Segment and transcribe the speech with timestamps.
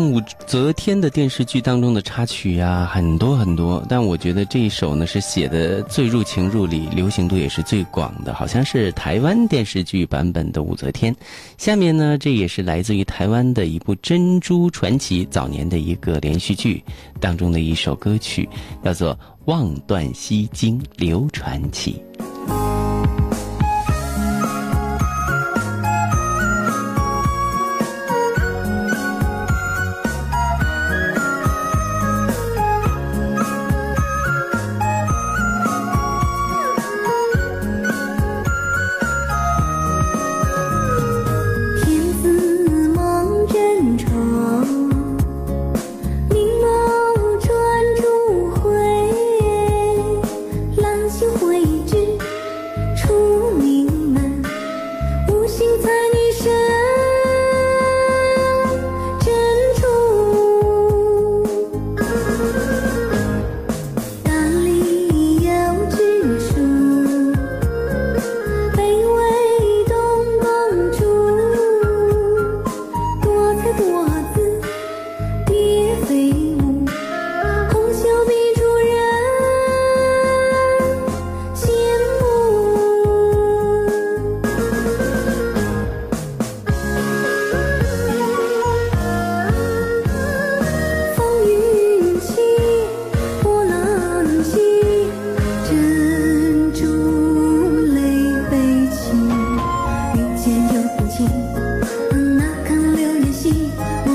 [0.00, 11.14] 武则天的电视剧当中的插曲呀，很多很多，但我觉得这一首呢是写的最入情入理，流行度也是最广的，好像是台湾电视剧版本的武则天。
[11.58, 16.82] 下面呢，这也是来自于台湾的一部《珍珠传奇》早年的一个连续剧
[17.20, 18.48] 当中的一首歌曲，
[18.82, 19.14] 叫做
[19.44, 22.02] 《望断西京》，流传起。
[104.06, 104.13] o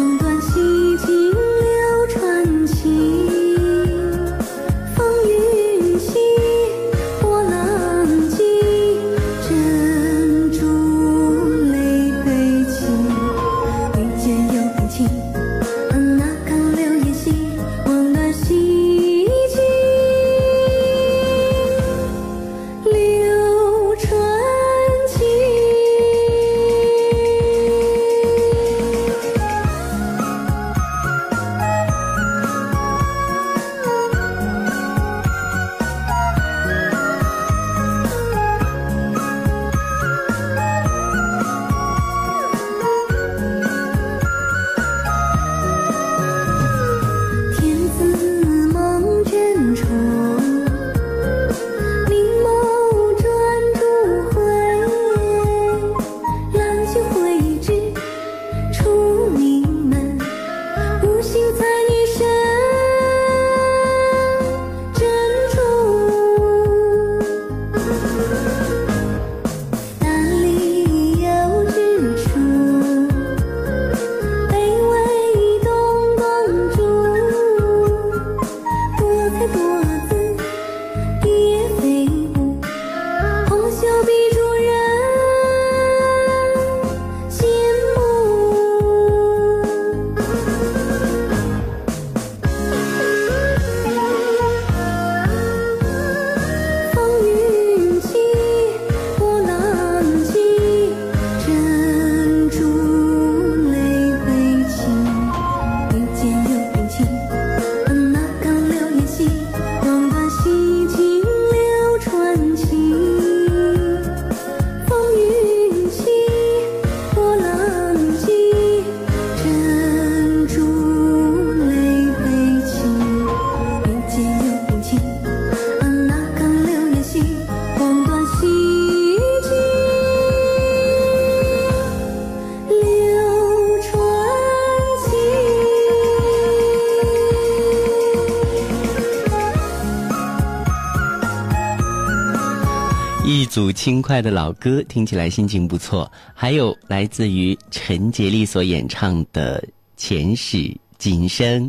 [143.80, 146.12] 轻快的老歌，听起来心情不错。
[146.34, 149.58] 还有来自于陈洁丽所演唱的
[149.96, 151.64] 《前世今生》。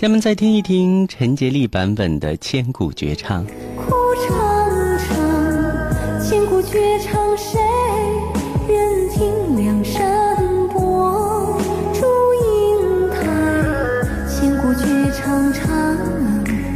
[0.00, 3.46] 下面再听一听陈洁丽版本的《千古绝唱》。
[3.76, 3.92] 哭
[4.26, 7.60] 长城，千古绝唱，谁
[8.66, 9.58] 人听？
[9.58, 11.60] 梁山伯，
[11.92, 12.06] 祝
[12.46, 13.20] 英台，
[14.26, 15.68] 千古绝唱，唱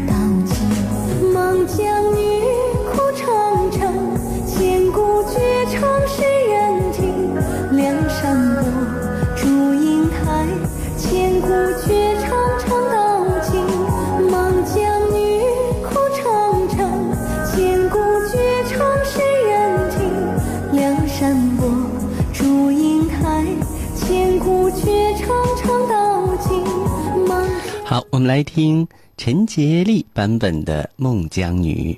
[0.07, 0.13] 到
[0.45, 1.33] 今。
[1.33, 2.43] 孟姜女，
[2.93, 3.81] 哭长城，
[4.47, 6.34] 千古绝唱，谁
[28.35, 31.97] 来听陈洁丽版本的《孟姜女》。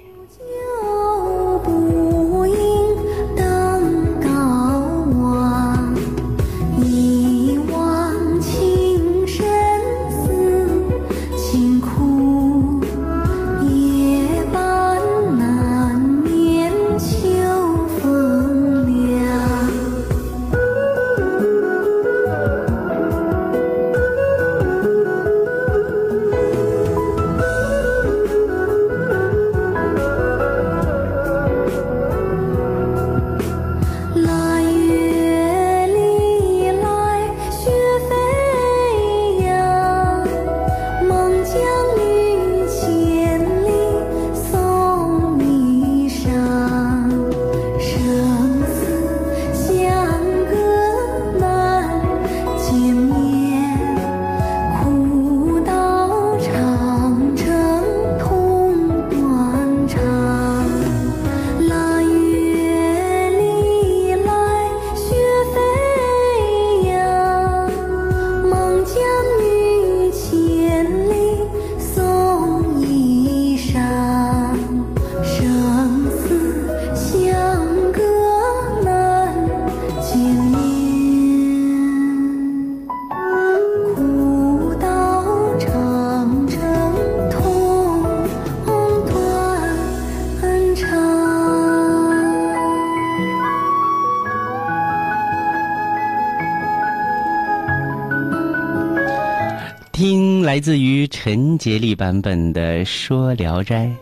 [100.56, 103.94] 来自于陈洁丽版本的《说聊斋》。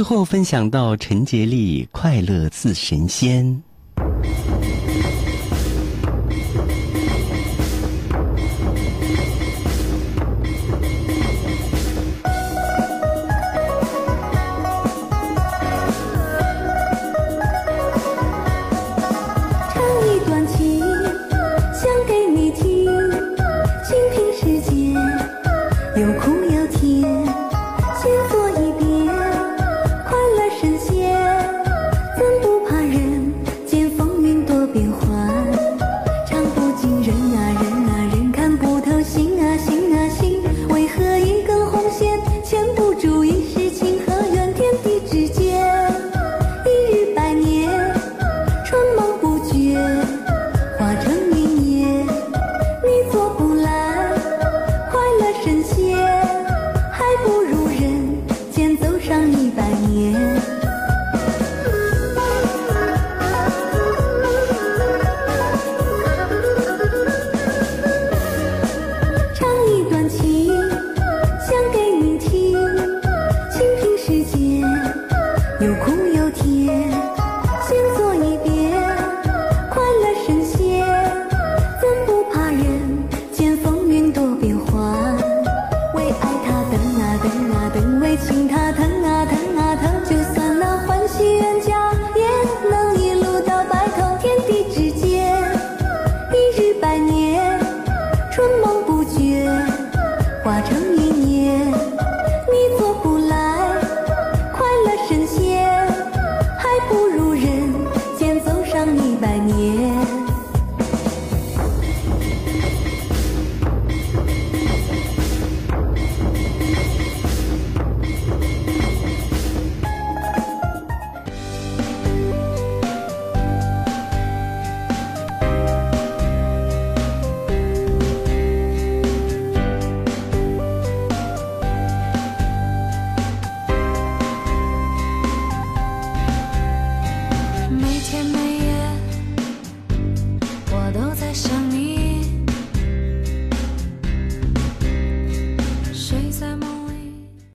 [0.00, 3.44] 最后分享到陈洁丽《快乐似神仙》。